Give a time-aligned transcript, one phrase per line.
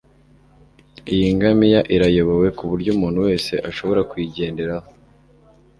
[1.13, 4.89] Iyi ngamiya irayobowe kuburyo umuntu wese ashobora kuyigenderaho